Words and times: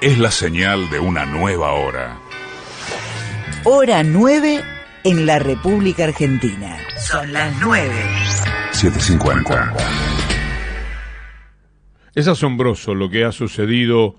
es 0.00 0.18
la 0.18 0.30
señal 0.30 0.90
de 0.90 1.00
una 1.00 1.24
nueva 1.24 1.72
hora. 1.72 2.18
Hora 3.64 4.02
9 4.02 4.62
en 5.04 5.26
la 5.26 5.38
República 5.38 6.04
Argentina. 6.04 6.76
Son 6.98 7.32
las 7.32 7.58
9. 7.62 7.90
750. 8.72 9.74
Es 12.14 12.28
asombroso 12.28 12.94
lo 12.94 13.08
que 13.08 13.24
ha 13.24 13.32
sucedido 13.32 14.16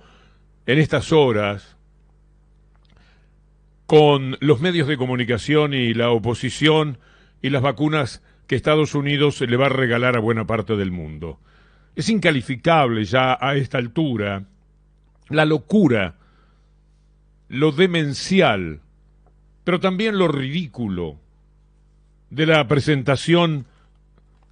en 0.65 0.79
estas 0.79 1.11
horas 1.11 1.77
con 3.85 4.35
los 4.41 4.59
medios 4.59 4.87
de 4.87 4.97
comunicación 4.97 5.73
y 5.73 5.93
la 5.93 6.09
oposición 6.09 6.97
y 7.41 7.51
las 7.51 7.61
vacunas 7.61 8.23
que 8.47 8.55
Estados 8.55 8.95
Unidos 8.95 9.39
le 9.41 9.57
va 9.57 9.67
a 9.67 9.69
regalar 9.69 10.17
a 10.17 10.21
buena 10.21 10.47
parte 10.47 10.75
del 10.75 10.91
mundo. 10.91 11.39
Es 11.95 12.09
incalificable 12.09 13.05
ya 13.05 13.37
a 13.39 13.55
esta 13.55 13.77
altura 13.77 14.43
la 15.29 15.45
locura, 15.45 16.15
lo 17.49 17.71
demencial, 17.71 18.81
pero 19.63 19.79
también 19.79 20.17
lo 20.17 20.27
ridículo 20.27 21.19
de 22.29 22.45
la 22.45 22.67
presentación 22.67 23.65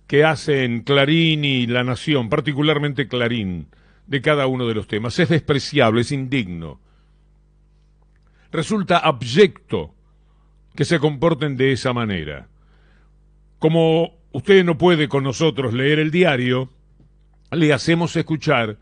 que 0.08 0.24
hacen 0.24 0.82
Clarín 0.82 1.46
y 1.46 1.68
La 1.68 1.84
Nación, 1.84 2.30
particularmente 2.30 3.08
Clarín, 3.08 3.68
de 4.08 4.22
cada 4.22 4.48
uno 4.48 4.68
de 4.68 4.76
los 4.76 4.88
temas. 4.88 5.18
Es 5.20 5.30
despreciable, 5.30 6.02
es 6.02 6.12
indigno. 6.12 6.80
Resulta 8.52 9.00
abyecto 9.00 9.94
que 10.76 10.86
se 10.86 11.00
comporten 11.00 11.58
de 11.58 11.72
esa 11.72 11.94
manera. 11.94 12.48
Como 13.60 14.14
usted 14.32 14.64
no 14.64 14.78
puede 14.78 15.08
con 15.08 15.24
nosotros 15.24 15.74
leer 15.74 16.00
el 16.00 16.12
diario, 16.12 16.70
le 17.52 17.74
hacemos 17.74 18.16
escuchar 18.16 18.78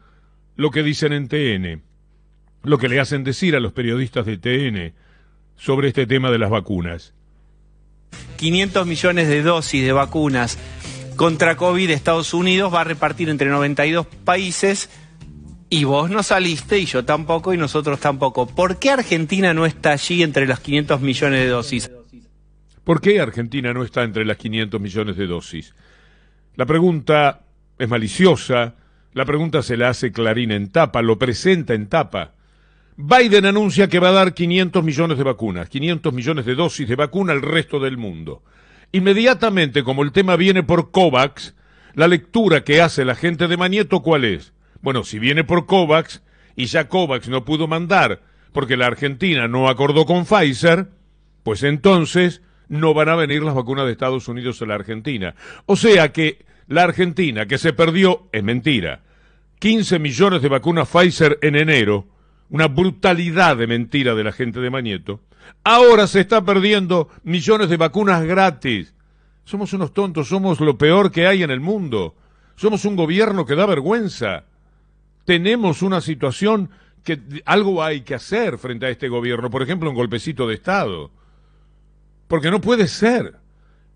lo 0.56 0.72
que 0.72 0.84
dicen 0.84 1.14
en 1.14 1.28
TN, 1.28 1.82
lo 2.64 2.78
que 2.78 2.90
le 2.90 3.00
hacen 3.00 3.24
decir 3.24 3.56
a 3.56 3.60
los 3.60 3.74
periodistas 3.74 4.26
de 4.26 4.38
TN 4.38 4.94
sobre 5.56 5.90
este 5.90 6.06
tema 6.06 6.32
de 6.32 6.40
las 6.40 6.50
vacunas. 6.50 7.14
500 8.38 8.86
millones 8.86 9.28
de 9.28 9.42
dosis 9.42 9.84
de 9.84 9.92
vacunas 9.92 10.58
contra 11.16 11.56
COVID 11.56 11.90
Estados 11.90 12.34
Unidos 12.34 12.74
va 12.74 12.82
a 12.82 12.86
repartir 12.86 13.30
entre 13.30 13.50
92 13.50 14.06
países 14.24 14.90
y 15.70 15.86
vos 15.86 16.10
no 16.10 16.22
saliste 16.22 16.78
y 16.78 16.86
yo 16.86 17.04
tampoco 17.04 17.54
y 17.54 17.58
nosotros 17.58 18.00
tampoco. 18.00 18.46
¿Por 18.46 18.78
qué 18.78 18.92
Argentina 18.92 19.54
no 19.54 19.66
está 19.66 19.94
allí 19.94 20.22
entre 20.22 20.46
los 20.46 20.60
500 20.60 21.02
millones 21.02 21.40
de 21.40 21.48
dosis? 21.48 21.92
¿Por 22.84 23.02
qué 23.02 23.20
Argentina 23.20 23.74
no 23.74 23.84
está 23.84 24.04
entre 24.04 24.26
las 24.26 24.38
500 24.38 24.80
millones 24.80 25.18
de 25.18 25.26
dosis? 25.26 25.74
La 26.56 26.66
pregunta 26.66 27.42
es 27.80 27.90
maliciosa, 27.90 28.76
la 29.14 29.26
pregunta 29.26 29.62
se 29.62 29.78
la 29.78 29.90
hace 29.90 30.12
Clarín 30.12 30.52
en 30.52 30.72
tapa, 30.72 31.02
lo 31.02 31.18
presenta 31.18 31.74
en 31.74 31.88
tapa. 31.88 32.34
Biden 32.96 33.46
anuncia 33.46 33.88
que 33.88 34.00
va 34.00 34.10
a 34.10 34.14
dar 34.14 34.34
500 34.34 34.84
millones 34.84 35.18
de 35.18 35.24
vacunas, 35.24 35.70
500 35.70 36.14
millones 36.14 36.46
de 36.46 36.56
dosis 36.56 36.88
de 36.88 36.96
vacuna 36.96 37.34
al 37.34 37.42
resto 37.42 37.80
del 37.80 37.98
mundo. 37.98 38.44
Inmediatamente, 38.92 39.84
como 39.84 40.04
el 40.04 40.12
tema 40.12 40.36
viene 40.36 40.62
por 40.62 40.92
COVAX, 40.92 41.56
la 41.96 42.08
lectura 42.08 42.64
que 42.64 42.82
hace 42.82 43.06
la 43.06 43.16
gente 43.16 43.48
de 43.48 43.58
Manieto, 43.58 44.02
¿cuál 44.02 44.26
es? 44.26 44.54
Bueno, 44.82 45.04
si 45.04 45.18
viene 45.20 45.44
por 45.44 45.66
COVAX 45.66 46.22
y 46.56 46.66
ya 46.66 46.88
COVAX 46.88 47.30
no 47.30 47.46
pudo 47.46 47.68
mandar 47.68 48.22
porque 48.52 48.78
la 48.78 48.88
Argentina 48.88 49.48
no 49.48 49.68
acordó 49.68 50.06
con 50.06 50.26
Pfizer, 50.26 50.88
pues 51.44 51.64
entonces 51.64 52.42
no 52.68 52.94
van 52.94 53.10
a 53.10 53.16
venir 53.16 53.44
las 53.44 53.56
vacunas 53.56 53.86
de 53.86 53.92
Estados 53.92 54.28
Unidos 54.28 54.62
a 54.62 54.66
la 54.66 54.76
Argentina. 54.76 55.36
O 55.66 55.76
sea 55.76 56.12
que 56.12 56.46
la 56.68 56.84
Argentina, 56.84 57.46
que 57.46 57.58
se 57.58 57.74
perdió, 57.74 58.28
es 58.32 58.44
mentira, 58.44 59.02
15 59.64 59.98
millones 59.98 60.42
de 60.42 60.50
vacunas 60.50 60.90
Pfizer 60.90 61.40
en 61.42 61.56
enero, 61.56 62.06
una 62.50 62.68
brutalidad 62.68 63.56
de 63.56 63.66
mentira 63.66 64.14
de 64.14 64.26
la 64.26 64.34
gente 64.34 64.60
de 64.60 64.70
Mañeto. 64.70 65.22
Ahora 65.64 66.06
se 66.06 66.20
está 66.20 66.44
perdiendo 66.44 67.08
millones 67.24 67.70
de 67.70 67.78
vacunas 67.78 68.26
gratis. 68.26 68.94
Somos 69.46 69.72
unos 69.72 69.94
tontos, 69.94 70.28
somos 70.28 70.60
lo 70.60 70.78
peor 70.78 71.14
que 71.14 71.28
hay 71.28 71.44
en 71.44 71.50
el 71.50 71.62
mundo. 71.62 72.14
Somos 72.58 72.84
un 72.84 72.98
gobierno 72.98 73.46
que 73.46 73.56
da 73.56 73.66
vergüenza. 73.66 74.44
Tenemos 75.24 75.82
una 75.82 76.02
situación 76.02 76.70
que 77.06 77.22
algo 77.46 77.82
hay 77.82 78.02
que 78.02 78.16
hacer 78.16 78.58
frente 78.58 78.88
a 78.88 78.90
este 78.90 79.08
gobierno, 79.08 79.50
por 79.50 79.62
ejemplo, 79.62 79.90
un 79.90 79.96
golpecito 79.96 80.46
de 80.46 80.56
Estado. 80.56 81.10
Porque 82.28 82.52
no 82.52 82.60
puede 82.60 82.90
ser 82.90 83.36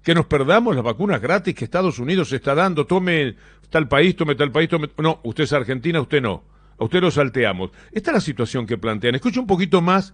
que 0.07 0.15
nos 0.15 0.25
perdamos 0.25 0.73
las 0.73 0.85
vacunas 0.85 1.19
gratis 1.19 1.53
que 1.53 1.65
Estados 1.65 1.99
Unidos 1.99 2.31
está 2.31 2.55
dando. 2.55 2.87
Tome 2.87 3.35
tal 3.69 3.89
país, 3.89 4.15
tome 4.15 4.35
tal 4.35 4.53
país, 4.53 4.69
tome... 4.69 4.89
No, 4.99 5.19
usted 5.23 5.43
es 5.43 5.51
Argentina, 5.51 5.99
usted 5.99 6.21
no. 6.21 6.45
A 6.79 6.85
usted 6.85 7.01
lo 7.01 7.11
salteamos. 7.11 7.71
Esta 7.91 8.11
es 8.11 8.13
la 8.13 8.21
situación 8.21 8.65
que 8.65 8.77
plantean. 8.77 9.15
Escucha 9.15 9.41
un 9.41 9.47
poquito 9.47 9.81
más 9.81 10.13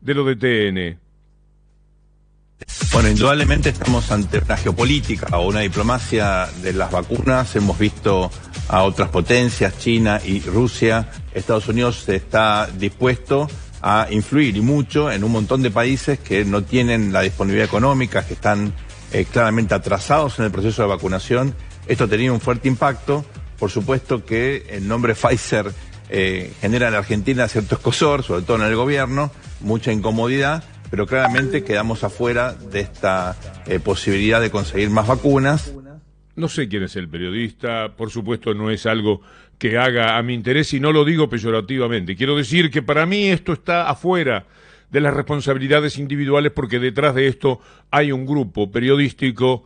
de 0.00 0.14
lo 0.14 0.24
de 0.24 0.34
TN. 0.34 0.98
Bueno, 2.92 3.10
indudablemente 3.10 3.68
estamos 3.68 4.10
ante 4.10 4.38
una 4.38 4.56
geopolítica 4.56 5.38
o 5.38 5.46
una 5.46 5.60
diplomacia 5.60 6.48
de 6.60 6.72
las 6.72 6.90
vacunas. 6.90 7.54
Hemos 7.54 7.78
visto 7.78 8.32
a 8.66 8.82
otras 8.82 9.08
potencias, 9.10 9.78
China 9.78 10.20
y 10.24 10.40
Rusia. 10.40 11.12
Estados 11.32 11.68
Unidos 11.68 12.08
está 12.08 12.66
dispuesto 12.66 13.46
a 13.82 14.08
influir 14.10 14.56
y 14.56 14.62
mucho 14.62 15.12
en 15.12 15.22
un 15.22 15.30
montón 15.30 15.62
de 15.62 15.70
países 15.70 16.18
que 16.18 16.44
no 16.44 16.64
tienen 16.64 17.12
la 17.12 17.20
disponibilidad 17.20 17.66
económica, 17.68 18.26
que 18.26 18.34
están 18.34 18.74
eh, 19.12 19.24
claramente 19.30 19.74
atrasados 19.74 20.38
en 20.38 20.46
el 20.46 20.50
proceso 20.50 20.82
de 20.82 20.88
vacunación. 20.88 21.54
Esto 21.86 22.08
tenido 22.08 22.34
un 22.34 22.40
fuerte 22.40 22.68
impacto. 22.68 23.24
Por 23.58 23.70
supuesto 23.70 24.24
que 24.24 24.66
el 24.70 24.86
nombre 24.86 25.14
Pfizer 25.14 25.72
eh, 26.10 26.52
genera 26.60 26.88
en 26.88 26.94
Argentina 26.94 27.48
cierto 27.48 27.74
escosor, 27.74 28.22
sobre 28.22 28.42
todo 28.42 28.56
en 28.58 28.64
el 28.64 28.76
gobierno, 28.76 29.30
mucha 29.60 29.92
incomodidad, 29.92 30.64
pero 30.90 31.06
claramente 31.06 31.64
quedamos 31.64 32.04
afuera 32.04 32.54
de 32.54 32.80
esta 32.80 33.36
eh, 33.66 33.78
posibilidad 33.80 34.40
de 34.40 34.50
conseguir 34.50 34.90
más 34.90 35.06
vacunas. 35.06 35.74
No 36.36 36.48
sé 36.48 36.68
quién 36.68 36.84
es 36.84 36.94
el 36.96 37.08
periodista, 37.08 37.96
por 37.96 38.10
supuesto 38.10 38.54
no 38.54 38.70
es 38.70 38.86
algo 38.86 39.22
que 39.58 39.76
haga 39.76 40.16
a 40.16 40.22
mi 40.22 40.34
interés 40.34 40.72
y 40.72 40.80
no 40.80 40.92
lo 40.92 41.04
digo 41.04 41.28
peyorativamente. 41.28 42.14
Quiero 42.14 42.36
decir 42.36 42.70
que 42.70 42.80
para 42.80 43.06
mí 43.06 43.26
esto 43.26 43.52
está 43.52 43.90
afuera 43.90 44.46
de 44.90 45.00
las 45.00 45.14
responsabilidades 45.14 45.98
individuales 45.98 46.52
porque 46.52 46.78
detrás 46.78 47.14
de 47.14 47.26
esto 47.28 47.60
hay 47.90 48.12
un 48.12 48.26
grupo 48.26 48.70
periodístico 48.70 49.64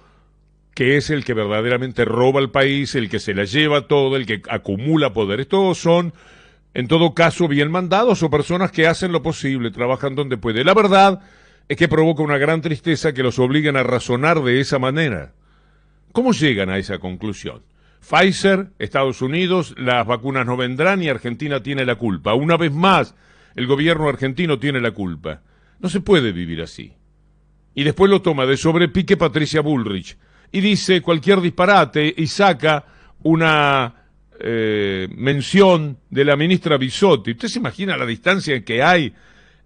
que 0.75 0.97
es 0.97 1.11
el 1.11 1.25
que 1.25 1.35
verdaderamente 1.35 2.05
roba 2.05 2.41
al 2.41 2.51
país, 2.51 2.95
el 2.95 3.09
que 3.09 3.19
se 3.19 3.35
la 3.35 3.45
lleva 3.45 3.87
todo, 3.87 4.17
el 4.17 4.27
que 4.27 4.43
acumula 4.49 5.13
poder. 5.13 5.41
Estos 5.41 5.79
son, 5.79 6.15
en 6.75 6.89
todo 6.89 7.15
caso, 7.15 7.47
bien 7.47 7.71
mandados 7.71 8.23
o 8.23 8.31
personas 8.31 8.73
que 8.73 8.87
hacen 8.87 9.13
lo 9.13 9.23
posible, 9.23 9.71
trabajan 9.71 10.15
donde 10.15 10.39
puede. 10.39 10.65
La 10.65 10.75
verdad 10.75 11.21
es 11.69 11.77
que 11.77 11.89
provoca 11.89 12.23
una 12.23 12.39
gran 12.39 12.63
tristeza 12.63 13.13
que 13.13 13.23
los 13.23 13.39
obliguen 13.39 13.77
a 13.77 13.83
razonar 13.83 14.43
de 14.43 14.61
esa 14.61 14.79
manera. 14.79 15.33
¿Cómo 16.13 16.33
llegan 16.33 16.71
a 16.71 16.79
esa 16.79 16.99
conclusión? 16.99 17.63
Pfizer, 18.01 18.69
Estados 18.79 19.23
Unidos, 19.23 19.75
las 19.79 20.07
vacunas 20.07 20.45
no 20.45 20.57
vendrán 20.57 21.03
y 21.03 21.09
Argentina 21.09 21.63
tiene 21.63 21.85
la 21.85 21.95
culpa. 21.95 22.35
Una 22.35 22.57
vez 22.57 22.73
más, 22.73 23.15
el 23.55 23.67
gobierno 23.67 24.09
argentino 24.09 24.59
tiene 24.59 24.81
la 24.81 24.93
culpa. 24.93 25.43
No 25.79 25.89
se 25.89 26.01
puede 26.01 26.33
vivir 26.33 26.63
así. 26.63 26.93
Y 27.75 27.85
después 27.85 28.11
lo 28.11 28.23
toma 28.23 28.47
de 28.47 28.57
sobrepique 28.57 29.17
Patricia 29.17 29.61
Bullrich 29.61 30.17
y 30.51 30.61
dice 30.61 31.01
cualquier 31.01 31.41
disparate 31.41 32.15
y 32.17 32.27
saca 32.27 32.85
una 33.23 33.95
eh, 34.39 35.09
mención 35.17 35.99
de 36.11 36.25
la 36.25 36.37
ministra 36.37 36.77
Bisotti. 36.77 37.33
¿Usted 37.33 37.49
se 37.49 37.59
imagina 37.59 37.97
la 37.97 38.07
distancia 38.07 38.63
que 38.63 38.83
hay 38.83 39.13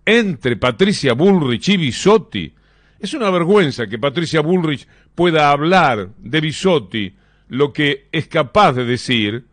entre 0.04 0.56
Patricia 0.56 1.14
Bullrich 1.14 1.68
y 1.70 1.76
Bisotti? 1.76 2.52
Es 2.98 3.12
una 3.14 3.30
vergüenza 3.30 3.86
que 3.86 3.98
Patricia 3.98 4.40
Bullrich 4.40 4.86
pueda 5.14 5.50
hablar 5.50 6.10
de 6.18 6.40
Bisotti 6.40 7.14
lo 7.48 7.72
que 7.72 8.08
es 8.12 8.26
capaz 8.28 8.72
de 8.72 8.84
decir, 8.84 9.44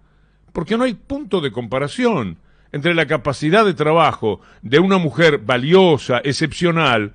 porque 0.51 0.77
no 0.77 0.83
hay 0.83 0.93
punto 0.93 1.41
de 1.41 1.51
comparación 1.51 2.37
entre 2.73 2.95
la 2.95 3.05
capacidad 3.05 3.63
de 3.63 3.75
trabajo 3.75 4.41
de 4.63 4.79
una 4.79 4.97
mujer 4.97 5.37
valiosa, 5.37 6.19
excepcional, 6.23 7.13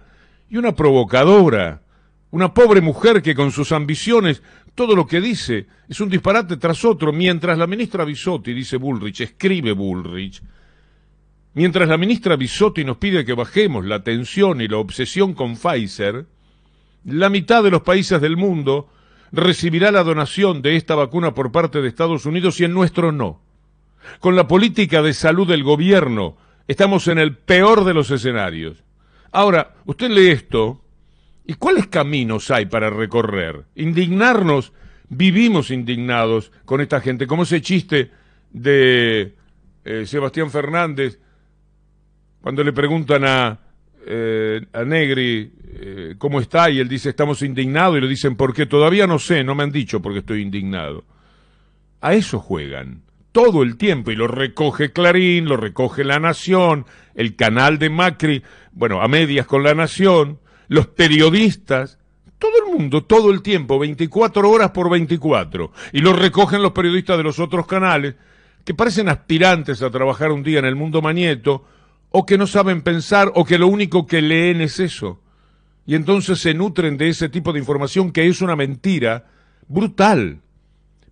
y 0.49 0.57
una 0.57 0.75
provocadora, 0.75 1.83
una 2.31 2.55
pobre 2.55 2.81
mujer 2.81 3.21
que 3.21 3.35
con 3.35 3.51
sus 3.51 3.73
ambiciones 3.73 4.43
todo 4.77 4.95
lo 4.95 5.07
que 5.07 5.21
dice 5.21 5.67
es 5.89 6.01
un 6.01 6.09
disparate 6.09 6.57
tras 6.57 6.85
otro, 6.85 7.13
mientras 7.13 7.59
la 7.59 7.67
ministra 7.67 8.05
Bisotti, 8.05 8.55
dice 8.55 8.77
Bullrich, 8.77 9.21
escribe 9.21 9.73
Bullrich, 9.73 10.41
mientras 11.55 11.89
la 11.89 11.99
ministra 11.99 12.37
Bisotti 12.37 12.85
nos 12.85 12.99
pide 12.99 13.25
que 13.25 13.35
bajemos 13.35 13.85
la 13.85 14.05
tensión 14.05 14.61
y 14.61 14.69
la 14.69 14.77
obsesión 14.77 15.35
con 15.35 15.57
Pfizer, 15.57 16.27
la 17.05 17.31
mitad 17.31 17.65
de 17.65 17.73
los 17.73 17.83
países 17.83 18.21
del 18.21 18.37
mundo 18.37 18.89
recibirá 19.33 19.91
la 19.91 20.05
donación 20.05 20.63
de 20.63 20.77
esta 20.77 20.95
vacuna 20.95 21.35
por 21.35 21.51
parte 21.51 21.83
de 21.83 21.89
Estados 21.89 22.27
Unidos 22.27 22.61
y 22.61 22.65
en 22.65 22.73
nuestro 22.75 23.11
no. 23.11 23.48
Con 24.21 24.37
la 24.37 24.49
política 24.49 25.03
de 25.03 25.13
salud 25.13 25.47
del 25.47 25.63
gobierno 25.63 26.37
estamos 26.67 27.09
en 27.09 27.19
el 27.19 27.37
peor 27.37 27.85
de 27.85 27.95
los 27.95 28.11
escenarios. 28.11 28.85
Ahora, 29.33 29.75
usted 29.87 30.11
lee 30.11 30.29
esto, 30.29 30.83
¿y 31.47 31.55
cuáles 31.55 31.87
caminos 31.87 32.51
hay 32.51 32.67
para 32.67 32.91
recorrer? 32.91 33.65
Indignarnos, 33.75 34.73
vivimos 35.09 35.71
indignados 35.71 36.53
con 36.65 36.81
esta 36.81 37.01
gente, 37.01 37.27
como 37.27 37.43
ese 37.43 37.61
chiste 37.61 38.11
de 38.51 39.35
eh, 39.85 40.07
Sebastián 40.07 40.51
Fernández, 40.51 41.19
Cuando 42.41 42.63
le 42.63 42.73
preguntan 42.73 43.25
a, 43.25 43.59
eh, 44.07 44.65
a 44.73 44.85
Negri 44.85 45.53
eh, 45.71 46.15
cómo 46.19 46.41
está 46.41 46.71
y 46.71 46.79
él 46.79 46.89
dice 46.89 47.11
estamos 47.11 47.43
indignados 47.43 47.99
y 47.99 48.01
le 48.01 48.09
dicen 48.09 48.37
¿por 48.37 48.55
qué? 48.55 48.65
Todavía 48.65 49.07
no 49.07 49.19
sé, 49.19 49.43
no 49.43 49.55
me 49.55 49.65
han 49.65 49.73
dicho 49.73 50.01
porque 50.01 50.21
estoy 50.21 50.43
indignado. 50.43 51.05
A 52.01 52.15
eso 52.15 52.39
juegan 52.39 53.03
todo 53.39 53.63
el 53.63 53.77
tiempo 53.77 54.11
y 54.11 54.17
lo 54.17 54.27
recoge 54.27 54.91
Clarín, 54.91 55.45
lo 55.45 55.57
recoge 55.57 56.03
La 56.03 56.19
Nación, 56.19 56.87
el 57.15 57.37
canal 57.37 57.79
de 57.79 57.89
Macri, 57.89 58.43
bueno, 58.73 59.01
a 59.01 59.07
medias 59.07 59.47
con 59.47 59.63
La 59.63 59.75
Nación, 59.75 60.41
los 60.67 60.89
periodistas, 60.89 62.01
todo 62.41 62.51
el 62.67 62.77
mundo, 62.77 63.05
todo 63.05 63.31
el 63.31 63.41
tiempo, 63.41 63.79
24 63.79 64.51
horas 64.51 64.73
por 64.73 64.91
24, 64.91 65.71
y 65.93 66.01
lo 66.01 66.15
recogen 66.15 66.63
los 66.63 66.73
periodistas 66.73 67.17
de 67.17 67.23
los 67.23 67.39
otros 67.39 67.69
canales, 67.69 68.17
que 68.65 68.75
parecen 68.75 69.09
aspirantes 69.09 69.83
a 69.83 69.91
trabajar 69.93 70.33
un 70.33 70.43
día 70.43 70.59
en 70.59 70.65
el 70.65 70.75
mundo 70.75 71.01
manieto, 71.01 71.65
o 72.11 72.27
que 72.27 72.39
no 72.39 72.49
saben 72.49 72.83
pensar, 72.83 73.31
o 73.37 73.45
que 73.45 73.57
lo 73.57 73.69
único 73.69 74.05
que 74.05 74.21
leen 74.21 74.63
es 74.63 74.81
eso. 74.81 75.23
Y 75.87 75.95
entonces 75.95 76.41
se 76.41 76.55
nutren 76.55 76.97
de 76.97 77.09
ese 77.09 77.29
tipo 77.29 77.53
de 77.53 77.61
información 77.61 78.11
que 78.11 78.27
es 78.27 78.43
una 78.43 78.57
mentira 78.57 79.27
brutal. 79.69 80.41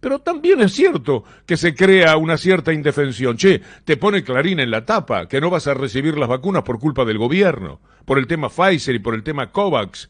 Pero 0.07 0.21
también 0.21 0.61
es 0.61 0.73
cierto 0.73 1.25
que 1.45 1.57
se 1.57 1.75
crea 1.75 2.17
una 2.17 2.37
cierta 2.37 2.73
indefensión. 2.73 3.37
Che, 3.37 3.61
te 3.85 3.97
pone 3.97 4.23
Clarín 4.23 4.61
en 4.61 4.71
la 4.71 4.87
tapa 4.87 5.27
que 5.27 5.41
no 5.41 5.51
vas 5.51 5.67
a 5.67 5.75
recibir 5.75 6.17
las 6.17 6.29
vacunas 6.29 6.63
por 6.63 6.79
culpa 6.79 7.05
del 7.05 7.19
gobierno, 7.19 7.81
por 8.05 8.21
el 8.21 8.29
tema 8.29 8.49
Pfizer 8.49 8.95
y 8.95 9.01
por 9.01 9.17
el 9.17 9.25
tema 9.25 9.51
COVAX. 9.51 10.09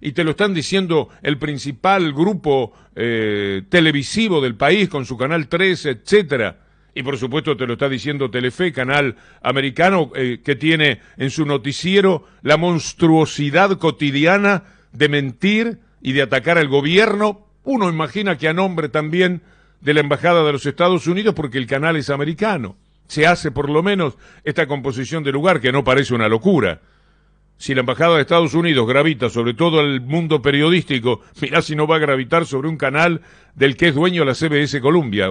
Y 0.00 0.12
te 0.12 0.24
lo 0.24 0.30
están 0.30 0.54
diciendo 0.54 1.10
el 1.20 1.36
principal 1.36 2.14
grupo 2.14 2.72
eh, 2.96 3.64
televisivo 3.68 4.40
del 4.40 4.54
país 4.54 4.88
con 4.88 5.04
su 5.04 5.18
canal 5.18 5.46
13, 5.46 5.90
etcétera. 5.90 6.60
Y 6.94 7.02
por 7.02 7.18
supuesto 7.18 7.54
te 7.54 7.66
lo 7.66 7.74
está 7.74 7.90
diciendo 7.90 8.30
Telefe, 8.30 8.72
canal 8.72 9.16
americano 9.42 10.10
eh, 10.14 10.40
que 10.42 10.56
tiene 10.56 11.02
en 11.18 11.28
su 11.28 11.44
noticiero 11.44 12.24
la 12.40 12.56
monstruosidad 12.56 13.76
cotidiana 13.76 14.62
de 14.92 15.10
mentir 15.10 15.80
y 16.00 16.12
de 16.12 16.22
atacar 16.22 16.56
al 16.56 16.68
gobierno 16.68 17.47
uno 17.64 17.88
imagina 17.88 18.38
que 18.38 18.48
a 18.48 18.52
nombre 18.52 18.88
también 18.88 19.42
de 19.80 19.94
la 19.94 20.00
Embajada 20.00 20.44
de 20.44 20.52
los 20.52 20.66
Estados 20.66 21.06
Unidos, 21.06 21.34
porque 21.34 21.58
el 21.58 21.66
canal 21.66 21.96
es 21.96 22.10
americano. 22.10 22.76
Se 23.06 23.26
hace 23.26 23.50
por 23.50 23.70
lo 23.70 23.82
menos 23.82 24.14
esta 24.44 24.66
composición 24.66 25.22
de 25.22 25.32
lugar, 25.32 25.60
que 25.60 25.72
no 25.72 25.84
parece 25.84 26.14
una 26.14 26.28
locura. 26.28 26.80
Si 27.56 27.74
la 27.74 27.80
Embajada 27.80 28.16
de 28.16 28.22
Estados 28.22 28.54
Unidos 28.54 28.86
gravita 28.86 29.28
sobre 29.30 29.54
todo 29.54 29.80
el 29.80 30.00
mundo 30.00 30.40
periodístico, 30.40 31.22
mirá 31.40 31.60
si 31.62 31.74
no 31.74 31.86
va 31.86 31.96
a 31.96 32.00
gravitar 32.00 32.46
sobre 32.46 32.68
un 32.68 32.76
canal 32.76 33.22
del 33.54 33.76
que 33.76 33.88
es 33.88 33.94
dueño 33.94 34.24
la 34.24 34.34
CBS 34.34 34.80
Columbia, 34.80 35.28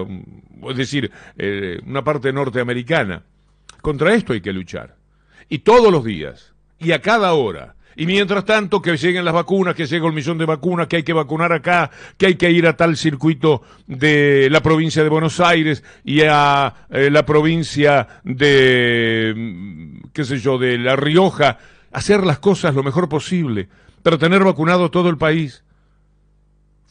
es 0.68 0.76
decir, 0.76 1.10
eh, 1.38 1.80
una 1.86 2.04
parte 2.04 2.32
norteamericana. 2.32 3.22
Contra 3.80 4.14
esto 4.14 4.34
hay 4.34 4.40
que 4.40 4.52
luchar. 4.52 4.96
Y 5.48 5.60
todos 5.60 5.90
los 5.90 6.04
días, 6.04 6.52
y 6.78 6.92
a 6.92 7.00
cada 7.00 7.32
hora, 7.32 7.76
y 7.98 8.06
mientras 8.06 8.44
tanto, 8.44 8.80
que 8.80 8.96
lleguen 8.96 9.24
las 9.24 9.34
vacunas, 9.34 9.74
que 9.74 9.84
llegue 9.84 10.06
el 10.06 10.12
millón 10.12 10.38
de 10.38 10.46
vacunas, 10.46 10.86
que 10.86 10.94
hay 10.94 11.02
que 11.02 11.12
vacunar 11.12 11.52
acá, 11.52 11.90
que 12.16 12.26
hay 12.26 12.36
que 12.36 12.48
ir 12.48 12.64
a 12.68 12.76
tal 12.76 12.96
circuito 12.96 13.62
de 13.88 14.46
la 14.52 14.60
provincia 14.60 15.02
de 15.02 15.08
Buenos 15.08 15.40
Aires 15.40 15.82
y 16.04 16.20
a 16.22 16.86
eh, 16.90 17.10
la 17.10 17.26
provincia 17.26 18.06
de, 18.22 19.34
mm, 19.36 20.10
qué 20.12 20.24
sé 20.24 20.38
yo, 20.38 20.58
de 20.58 20.78
La 20.78 20.94
Rioja, 20.94 21.58
hacer 21.90 22.24
las 22.24 22.38
cosas 22.38 22.72
lo 22.76 22.84
mejor 22.84 23.08
posible, 23.08 23.68
pero 24.04 24.16
tener 24.16 24.44
vacunado 24.44 24.92
todo 24.92 25.08
el 25.08 25.18
país. 25.18 25.64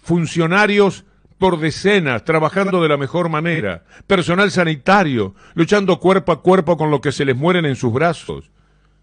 Funcionarios 0.03 1.05
por 1.37 1.57
decenas, 1.57 2.25
trabajando 2.25 2.83
de 2.83 2.89
la 2.89 2.97
mejor 2.97 3.29
manera, 3.29 3.85
personal 4.07 4.51
sanitario, 4.51 5.35
luchando 5.53 6.01
cuerpo 6.01 6.33
a 6.33 6.41
cuerpo 6.41 6.75
con 6.75 6.91
lo 6.91 6.99
que 6.99 7.13
se 7.13 7.23
les 7.23 7.37
mueren 7.37 7.63
en 7.63 7.77
sus 7.77 7.93
brazos 7.93 8.51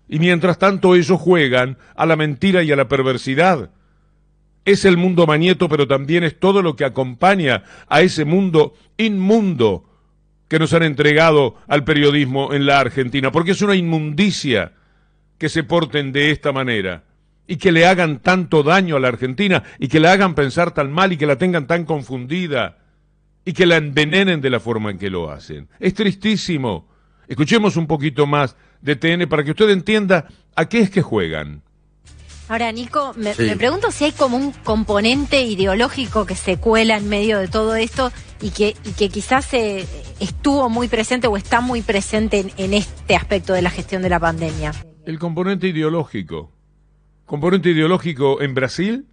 y 0.08 0.18
mientras 0.18 0.58
tanto 0.58 0.94
ellos 0.94 1.20
juegan 1.20 1.78
a 1.94 2.06
la 2.06 2.16
mentira 2.16 2.62
y 2.62 2.72
a 2.72 2.76
la 2.76 2.88
perversidad. 2.88 3.70
Es 4.64 4.84
el 4.84 4.96
mundo 4.96 5.26
manieto, 5.26 5.68
pero 5.68 5.86
también 5.86 6.24
es 6.24 6.38
todo 6.38 6.62
lo 6.62 6.76
que 6.76 6.84
acompaña 6.84 7.64
a 7.88 8.00
ese 8.00 8.24
mundo 8.24 8.74
inmundo 8.96 9.84
que 10.48 10.58
nos 10.58 10.72
han 10.72 10.82
entregado 10.82 11.56
al 11.68 11.84
periodismo 11.84 12.52
en 12.52 12.66
la 12.66 12.78
Argentina, 12.78 13.32
porque 13.32 13.52
es 13.52 13.62
una 13.62 13.74
inmundicia 13.74 14.72
que 15.38 15.48
se 15.48 15.64
porten 15.64 16.12
de 16.12 16.30
esta 16.30 16.52
manera 16.52 17.04
y 17.46 17.56
que 17.56 17.72
le 17.72 17.86
hagan 17.86 18.20
tanto 18.20 18.62
daño 18.62 18.96
a 18.96 19.00
la 19.00 19.08
Argentina 19.08 19.62
y 19.78 19.88
que 19.88 20.00
la 20.00 20.12
hagan 20.12 20.34
pensar 20.34 20.72
tan 20.72 20.92
mal 20.92 21.12
y 21.12 21.16
que 21.16 21.26
la 21.26 21.36
tengan 21.36 21.66
tan 21.66 21.84
confundida 21.84 22.78
y 23.44 23.52
que 23.52 23.66
la 23.66 23.76
envenenen 23.76 24.40
de 24.40 24.50
la 24.50 24.60
forma 24.60 24.90
en 24.90 24.98
que 24.98 25.10
lo 25.10 25.30
hacen. 25.30 25.68
Es 25.78 25.94
tristísimo. 25.94 26.88
Escuchemos 27.28 27.76
un 27.76 27.86
poquito 27.86 28.26
más 28.26 28.56
de 28.80 28.96
TN 28.96 29.28
para 29.28 29.44
que 29.44 29.52
usted 29.52 29.70
entienda 29.70 30.28
a 30.54 30.68
qué 30.68 30.80
es 30.80 30.90
que 30.90 31.02
juegan. 31.02 31.62
Ahora, 32.48 32.70
Nico, 32.72 33.14
me, 33.16 33.34
pregunto 33.56 33.90
si 33.90 34.04
hay 34.04 34.12
como 34.12 34.36
un 34.36 34.52
componente 34.52 35.42
ideológico 35.42 36.26
que 36.26 36.34
se 36.34 36.58
cuela 36.58 36.98
en 36.98 37.08
medio 37.08 37.38
de 37.38 37.48
todo 37.48 37.74
esto 37.74 38.12
y 38.42 38.50
que, 38.50 38.76
y 38.84 38.92
que 38.92 39.08
quizás 39.08 39.54
eh, 39.54 39.86
estuvo 40.20 40.68
muy 40.68 40.88
presente 40.88 41.26
o 41.26 41.38
está 41.38 41.62
muy 41.62 41.80
presente 41.80 42.40
en, 42.40 42.52
en 42.58 42.74
este 42.74 43.16
aspecto 43.16 43.54
de 43.54 43.62
la 43.62 43.70
gestión 43.70 44.02
de 44.02 44.10
la 44.10 44.20
pandemia. 44.20 44.72
El 45.06 45.18
componente 45.18 45.68
ideológico. 45.68 46.52
Componente 47.24 47.70
ideológico 47.70 48.42
en 48.42 48.52
Brasil. 48.52 49.06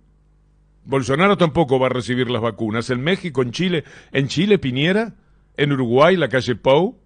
Bolsonaro 0.84 1.38
tampoco 1.38 1.80
va 1.80 1.86
a 1.86 1.92
recibir 1.92 2.30
las 2.30 2.42
vacunas. 2.42 2.90
En 2.90 3.02
México, 3.02 3.42
en 3.44 3.52
Chile, 3.52 3.86
en 4.12 4.28
Chile, 4.28 4.60
Piñera. 4.60 5.14
En 5.56 5.72
Uruguay, 5.72 6.18
la 6.18 6.28
calle 6.28 6.56
Pou 6.56 7.00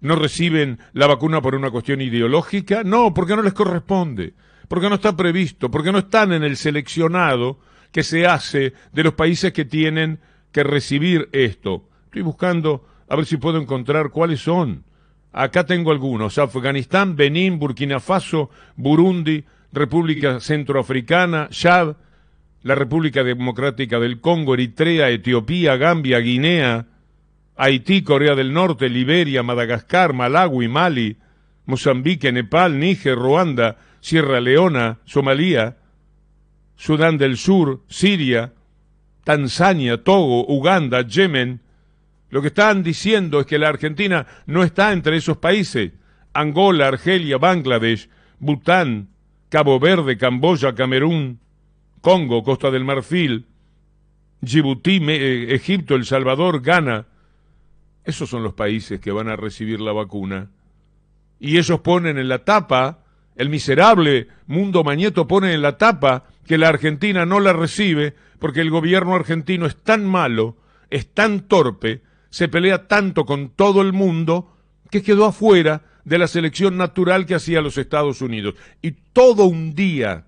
no 0.00 0.16
reciben 0.16 0.78
la 0.92 1.06
vacuna 1.06 1.40
por 1.40 1.54
una 1.54 1.70
cuestión 1.70 2.00
ideológica? 2.00 2.82
No, 2.84 3.12
porque 3.14 3.36
no 3.36 3.42
les 3.42 3.52
corresponde, 3.52 4.34
porque 4.68 4.88
no 4.88 4.96
está 4.96 5.16
previsto, 5.16 5.70
porque 5.70 5.92
no 5.92 5.98
están 5.98 6.32
en 6.32 6.44
el 6.44 6.56
seleccionado 6.56 7.58
que 7.92 8.02
se 8.02 8.26
hace 8.26 8.74
de 8.92 9.04
los 9.04 9.14
países 9.14 9.52
que 9.52 9.64
tienen 9.64 10.20
que 10.52 10.62
recibir 10.62 11.28
esto. 11.32 11.88
Estoy 12.06 12.22
buscando 12.22 12.86
a 13.08 13.16
ver 13.16 13.26
si 13.26 13.36
puedo 13.36 13.60
encontrar 13.60 14.10
cuáles 14.10 14.40
son. 14.40 14.84
Acá 15.32 15.64
tengo 15.64 15.90
algunos. 15.90 16.38
Afganistán, 16.38 17.16
Benín, 17.16 17.58
Burkina 17.58 18.00
Faso, 18.00 18.50
Burundi, 18.76 19.44
República 19.72 20.40
Centroafricana, 20.40 21.48
Chad, 21.50 21.96
la 22.62 22.74
República 22.74 23.22
Democrática 23.22 23.98
del 23.98 24.20
Congo, 24.20 24.54
Eritrea, 24.54 25.10
Etiopía, 25.10 25.76
Gambia, 25.76 26.18
Guinea, 26.18 26.86
Haití, 27.58 28.02
Corea 28.02 28.36
del 28.36 28.52
Norte, 28.52 28.88
Liberia, 28.88 29.42
Madagascar, 29.42 30.12
Malawi, 30.12 30.68
Mali, 30.68 31.16
Mozambique, 31.66 32.30
Nepal, 32.30 32.78
Níger, 32.78 33.16
Ruanda, 33.16 33.78
Sierra 34.00 34.40
Leona, 34.40 35.00
Somalia, 35.04 35.76
Sudán 36.76 37.18
del 37.18 37.36
Sur, 37.36 37.82
Siria, 37.88 38.52
Tanzania, 39.24 40.04
Togo, 40.04 40.46
Uganda, 40.46 41.02
Yemen. 41.02 41.60
Lo 42.30 42.42
que 42.42 42.48
están 42.48 42.84
diciendo 42.84 43.40
es 43.40 43.46
que 43.46 43.58
la 43.58 43.68
Argentina 43.68 44.24
no 44.46 44.62
está 44.62 44.92
entre 44.92 45.16
esos 45.16 45.38
países. 45.38 45.90
Angola, 46.32 46.86
Argelia, 46.86 47.38
Bangladesh, 47.38 48.08
Bután, 48.38 49.08
Cabo 49.48 49.80
Verde, 49.80 50.16
Camboya, 50.16 50.76
Camerún, 50.76 51.40
Congo, 52.02 52.44
Costa 52.44 52.70
del 52.70 52.84
Marfil, 52.84 53.46
Djibouti, 54.40 55.00
eh, 55.08 55.54
Egipto, 55.54 55.96
El 55.96 56.04
Salvador, 56.04 56.62
Ghana, 56.62 57.06
esos 58.08 58.30
son 58.30 58.42
los 58.42 58.54
países 58.54 59.00
que 59.00 59.12
van 59.12 59.28
a 59.28 59.36
recibir 59.36 59.82
la 59.82 59.92
vacuna. 59.92 60.48
Y 61.38 61.58
ellos 61.58 61.80
ponen 61.80 62.16
en 62.16 62.28
la 62.28 62.42
tapa, 62.42 63.00
el 63.36 63.50
miserable 63.50 64.28
Mundo 64.46 64.82
Mañeto 64.82 65.28
pone 65.28 65.52
en 65.52 65.60
la 65.60 65.76
tapa 65.76 66.24
que 66.46 66.56
la 66.56 66.68
Argentina 66.68 67.26
no 67.26 67.38
la 67.38 67.52
recibe 67.52 68.14
porque 68.38 68.62
el 68.62 68.70
gobierno 68.70 69.14
argentino 69.14 69.66
es 69.66 69.76
tan 69.76 70.06
malo, 70.06 70.56
es 70.88 71.12
tan 71.12 71.40
torpe, 71.48 72.00
se 72.30 72.48
pelea 72.48 72.88
tanto 72.88 73.26
con 73.26 73.50
todo 73.50 73.82
el 73.82 73.92
mundo 73.92 74.56
que 74.90 75.02
quedó 75.02 75.26
afuera 75.26 75.82
de 76.06 76.16
la 76.16 76.28
selección 76.28 76.78
natural 76.78 77.26
que 77.26 77.34
hacía 77.34 77.60
los 77.60 77.76
Estados 77.76 78.22
Unidos. 78.22 78.54
Y 78.80 78.92
todo 79.12 79.44
un 79.44 79.74
día, 79.74 80.24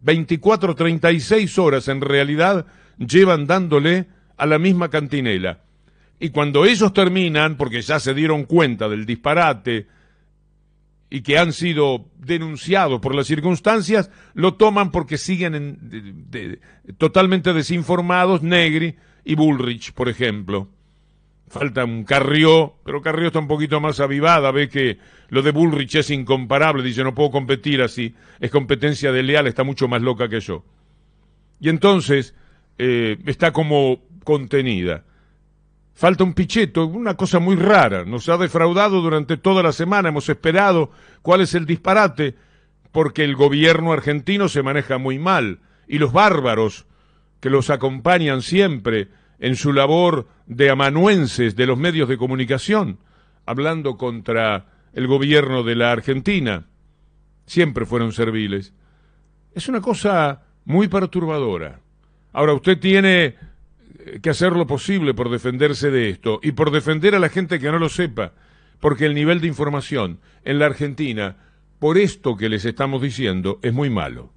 24, 0.00 0.74
36 0.74 1.56
horas 1.56 1.86
en 1.86 2.00
realidad, 2.00 2.66
llevan 2.98 3.46
dándole 3.46 4.08
a 4.36 4.44
la 4.44 4.58
misma 4.58 4.88
cantinela. 4.90 5.60
Y 6.22 6.30
cuando 6.30 6.64
ellos 6.64 6.92
terminan, 6.92 7.56
porque 7.56 7.82
ya 7.82 7.98
se 7.98 8.14
dieron 8.14 8.44
cuenta 8.44 8.88
del 8.88 9.06
disparate 9.06 9.88
y 11.10 11.20
que 11.20 11.36
han 11.36 11.52
sido 11.52 12.10
denunciados 12.16 13.00
por 13.00 13.12
las 13.12 13.26
circunstancias, 13.26 14.08
lo 14.32 14.54
toman 14.54 14.92
porque 14.92 15.18
siguen 15.18 16.28
totalmente 16.96 17.52
desinformados 17.52 18.40
Negri 18.40 18.94
y 19.24 19.34
Bullrich, 19.34 19.94
por 19.94 20.08
ejemplo. 20.08 20.68
Falta 21.48 21.84
un 21.84 22.04
Carrió, 22.04 22.76
pero 22.84 23.02
Carrió 23.02 23.26
está 23.26 23.40
un 23.40 23.48
poquito 23.48 23.80
más 23.80 23.98
avivada, 23.98 24.52
ve 24.52 24.68
que 24.68 24.98
lo 25.28 25.42
de 25.42 25.50
Bullrich 25.50 25.96
es 25.96 26.10
incomparable, 26.10 26.84
dice 26.84 27.02
no 27.02 27.16
puedo 27.16 27.32
competir 27.32 27.82
así, 27.82 28.14
es 28.38 28.52
competencia 28.52 29.10
de 29.10 29.24
leal, 29.24 29.48
está 29.48 29.64
mucho 29.64 29.88
más 29.88 30.00
loca 30.00 30.28
que 30.28 30.38
yo. 30.38 30.64
Y 31.58 31.68
entonces 31.68 32.36
eh, 32.78 33.18
está 33.26 33.52
como 33.52 34.04
contenida. 34.22 35.02
Falta 35.94 36.24
un 36.24 36.34
picheto, 36.34 36.86
una 36.86 37.14
cosa 37.14 37.38
muy 37.38 37.56
rara. 37.56 38.04
Nos 38.04 38.28
ha 38.28 38.36
defraudado 38.38 39.00
durante 39.00 39.36
toda 39.36 39.62
la 39.62 39.72
semana. 39.72 40.08
Hemos 40.08 40.28
esperado 40.28 40.90
cuál 41.20 41.42
es 41.42 41.54
el 41.54 41.66
disparate, 41.66 42.34
porque 42.90 43.24
el 43.24 43.36
gobierno 43.36 43.92
argentino 43.92 44.48
se 44.48 44.62
maneja 44.62 44.98
muy 44.98 45.18
mal. 45.18 45.60
Y 45.86 45.98
los 45.98 46.12
bárbaros 46.12 46.86
que 47.40 47.50
los 47.50 47.70
acompañan 47.70 48.42
siempre 48.42 49.08
en 49.38 49.56
su 49.56 49.72
labor 49.72 50.28
de 50.46 50.70
amanuenses 50.70 51.56
de 51.56 51.66
los 51.66 51.76
medios 51.76 52.08
de 52.08 52.16
comunicación, 52.16 52.98
hablando 53.44 53.96
contra 53.96 54.66
el 54.92 55.06
gobierno 55.06 55.62
de 55.62 55.74
la 55.74 55.90
Argentina, 55.90 56.66
siempre 57.46 57.84
fueron 57.84 58.12
serviles. 58.12 58.72
Es 59.54 59.68
una 59.68 59.80
cosa 59.80 60.42
muy 60.64 60.88
perturbadora. 60.88 61.80
Ahora, 62.32 62.54
usted 62.54 62.78
tiene 62.78 63.36
que 64.22 64.30
hacer 64.30 64.52
lo 64.52 64.66
posible 64.66 65.14
por 65.14 65.30
defenderse 65.30 65.90
de 65.90 66.10
esto 66.10 66.40
y 66.42 66.52
por 66.52 66.70
defender 66.70 67.14
a 67.14 67.18
la 67.18 67.28
gente 67.28 67.58
que 67.58 67.70
no 67.70 67.78
lo 67.78 67.88
sepa, 67.88 68.32
porque 68.80 69.06
el 69.06 69.14
nivel 69.14 69.40
de 69.40 69.48
información 69.48 70.20
en 70.44 70.58
la 70.58 70.66
Argentina, 70.66 71.36
por 71.78 71.98
esto 71.98 72.36
que 72.36 72.48
les 72.48 72.64
estamos 72.64 73.02
diciendo, 73.02 73.58
es 73.62 73.72
muy 73.72 73.90
malo. 73.90 74.32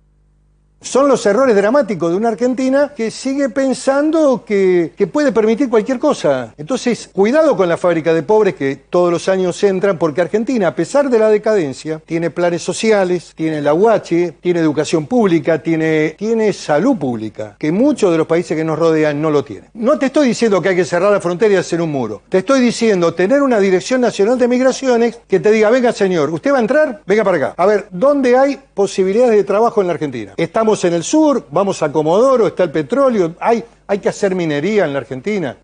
Son 0.82 1.08
los 1.08 1.26
errores 1.26 1.56
dramáticos 1.56 2.12
de 2.12 2.18
una 2.18 2.30
Argentina 2.30 2.94
que 2.96 3.10
sigue 3.10 3.50
pensando 3.50 4.44
que, 4.46 4.94
puede 5.12 5.32
permitir 5.32 5.70
cualquier 5.70 6.00
cosa. 6.00 6.54
Entonces, 6.58 7.10
cuidado 7.12 7.58
con 7.58 7.68
la 7.68 7.78
fábrica 7.78 8.14
de 8.14 8.24
pobres 8.24 8.56
que 8.56 8.76
todos 8.90 9.12
los 9.12 9.28
años 9.28 9.64
entran, 9.64 9.98
porque 9.98 10.22
Argentina, 10.22 10.68
a 10.68 10.76
pesar 10.76 11.10
de 11.10 11.20
la 11.20 11.30
decadencia, 11.30 12.02
tiene 12.06 12.30
planes 12.30 12.62
sociales, 12.62 13.34
tiene 13.36 13.62
la 13.62 13.74
UH, 13.74 14.34
tiene 14.42 14.60
educación 14.60 15.08
pública, 15.08 15.62
tiene, 15.62 16.16
tiene 16.18 16.54
salud 16.54 16.98
pública, 16.98 17.56
que 17.58 17.72
muchos 17.72 18.12
de 18.12 18.18
los 18.18 18.28
países 18.28 18.56
que 18.56 18.64
nos 18.64 18.78
rodean 18.78 19.22
no 19.22 19.32
lo 19.32 19.44
tienen. 19.44 19.70
No 19.74 19.98
te 19.98 20.08
estoy 20.08 20.28
diciendo 20.28 20.62
que 20.62 20.70
hay 20.70 20.76
que 20.76 20.86
cerrar 20.86 21.12
la 21.12 21.22
frontera 21.22 21.54
y 21.54 21.58
hacer 21.58 21.82
un 21.82 21.92
muro. 21.92 22.22
Te 22.30 22.40
estoy 22.40 22.62
diciendo 22.62 23.14
tener 23.14 23.42
una 23.42 23.60
Dirección 23.60 24.02
Nacional 24.02 24.38
de 24.38 24.48
Migraciones 24.48 25.20
que 25.28 25.40
te 25.40 25.52
diga, 25.52 25.70
venga 25.70 25.92
señor, 25.92 26.30
¿usted 26.30 26.52
va 26.52 26.58
a 26.58 26.62
entrar? 26.62 27.02
Venga 27.06 27.24
para 27.24 27.38
acá. 27.38 27.54
A 27.58 27.66
ver, 27.66 27.88
¿dónde 27.92 28.38
hay 28.38 28.60
posibilidades 28.74 29.36
de 29.36 29.44
trabajo 29.44 29.82
en 29.82 29.88
la 29.88 29.94
Argentina? 29.94 30.34
Estamos 30.38 30.65
en 30.84 30.94
el 30.94 31.04
sur, 31.04 31.48
vamos 31.52 31.84
a 31.84 31.92
Comodoro, 31.92 32.48
está 32.48 32.64
el 32.64 32.72
petróleo, 32.72 33.36
hay, 33.40 33.64
hay 33.88 34.00
que 34.00 34.10
hacer 34.10 34.34
minería 34.34 34.86
en 34.86 34.94
la 34.94 35.00
Argentina. 35.00 35.58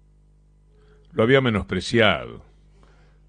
Lo 1.14 1.24
había 1.24 1.42
menospreciado. 1.42 2.42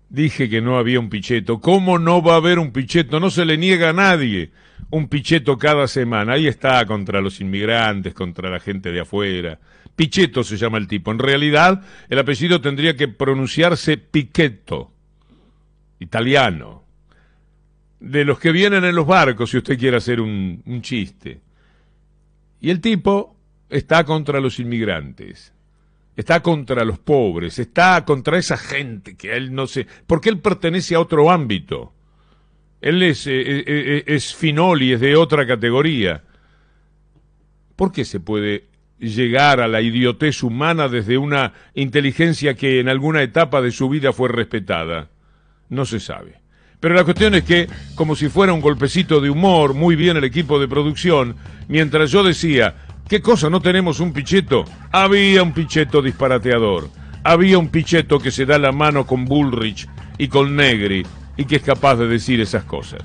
Dije 0.09 0.49
que 0.51 0.61
no 0.61 0.77
había 0.77 1.01
un 1.01 1.09
picheto. 1.09 1.61
¿Cómo 1.61 1.99
no 1.99 2.23
va 2.23 2.35
a 2.35 2.37
haber 2.37 2.59
un 2.59 2.71
picheto? 2.71 3.19
No 3.19 3.31
se 3.31 3.47
le 3.47 3.57
niega 3.57 3.89
a 3.89 3.93
nadie 3.95 4.51
un 4.91 5.09
picheto 5.09 5.57
cada 5.57 5.89
semana. 5.89 6.35
Ahí 6.35 6.47
está, 6.47 6.85
contra 6.85 7.23
los 7.23 7.41
inmigrantes, 7.41 8.13
contra 8.13 8.51
la 8.51 8.61
gente 8.61 8.93
de 8.93 9.01
afuera. 9.01 9.59
Picheto 9.97 10.45
se 10.45 10.59
llama 10.59 10.77
el 10.79 10.87
tipo. 10.87 11.11
En 11.11 11.19
realidad, 11.19 11.83
el 12.11 12.19
apellido 12.19 12.61
tendría 12.61 12.95
que 12.95 13.09
pronunciarse 13.09 13.97
Piqueto, 13.97 14.93
italiano. 15.99 16.85
De 17.99 18.25
los 18.25 18.39
que 18.39 18.53
vienen 18.53 18.85
en 18.85 18.95
los 18.95 19.07
barcos, 19.07 19.51
si 19.51 19.59
usted 19.59 19.79
quiere 19.79 19.97
hacer 19.97 20.21
un 20.21 20.81
chiste. 20.83 21.41
Y 22.63 22.71
el 22.71 22.81
tipo 22.81 23.37
está 23.69 24.05
contra 24.05 24.41
los 24.41 24.61
inmigrantes, 24.61 25.53
está 26.15 26.41
contra 26.41 26.85
los 26.85 27.01
pobres, 27.01 27.59
está 27.59 28.05
contra 28.05 28.39
esa 28.39 28.57
gente 28.57 29.17
que 29.17 29.37
él 29.37 29.53
no 29.53 29.67
sé, 29.67 29.89
porque 30.07 30.29
él 30.29 30.39
pertenece 30.39 30.95
a 30.95 31.01
otro 31.01 31.29
ámbito. 31.33 31.93
Él 32.81 33.03
es, 33.03 33.27
eh, 33.27 33.41
eh, 33.41 33.65
eh, 33.67 34.05
es 34.07 34.33
finoli, 34.33 34.93
es 34.93 35.01
de 35.01 35.17
otra 35.17 35.45
categoría. 35.45 36.23
¿Por 37.75 37.91
qué 37.91 38.05
se 38.05 38.21
puede 38.21 38.67
llegar 38.97 39.61
a 39.61 39.67
la 39.67 39.81
idiotez 39.81 40.45
humana 40.45 40.89
desde 40.89 41.19
una 41.19 41.55
inteligencia 41.75 42.55
que 42.55 42.79
en 42.79 42.89
alguna 42.89 43.23
etapa 43.25 43.61
de 43.61 43.73
su 43.73 43.89
vida 43.89 44.13
fue 44.13 44.29
respetada? 44.29 45.11
No 45.69 45.85
se 45.85 45.99
sabe. 45.99 46.42
Pero 46.83 46.97
la 46.97 47.05
cuestión 47.05 47.37
es 47.37 47.45
que, 47.45 47.69
como 47.95 48.17
si 48.17 48.29
fuera 48.29 48.53
un 48.53 48.61
golpecito 48.61 49.21
de 49.21 49.31
humor, 49.31 49.73
muy 49.73 49.95
bien 49.95 50.17
el 50.17 50.25
equipo 50.25 50.59
de 50.59 50.67
producción, 50.67 51.37
mientras 51.69 52.11
yo 52.11 52.25
decía, 52.25 52.75
¿qué 53.09 53.23
cosa 53.23 53.49
no 53.49 53.61
tenemos 53.61 54.01
un 54.01 54.13
picheto? 54.13 54.65
Había 54.91 55.45
un 55.45 55.53
picheto 55.53 56.03
disparateador. 56.03 56.91
Había 57.23 57.57
un 57.59 57.69
picheto 57.69 58.19
que 58.19 58.33
se 58.33 58.47
da 58.47 58.59
la 58.59 58.73
mano 58.73 59.07
con 59.07 59.27
Bullrich 59.27 59.89
y 60.19 60.27
con 60.27 60.57
Negri 60.57 61.07
y 61.37 61.45
que 61.45 61.55
es 61.55 61.63
capaz 61.63 61.95
de 61.95 62.09
decir 62.09 62.41
esas 62.41 62.65
cosas. 62.65 63.01